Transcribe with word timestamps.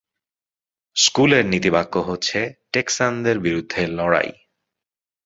স্কুলের 0.95 1.45
নীতিবাক্য 1.45 1.93
হচ্ছে 1.99 2.39
"টেক্সানদের 2.71 3.37
বিরুদ্ধে 3.39 3.81
লড়াই"। 3.87 4.31